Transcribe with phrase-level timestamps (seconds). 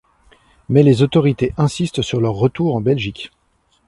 [0.67, 3.29] Mais les autorités insistent sur leur retour en Belgique.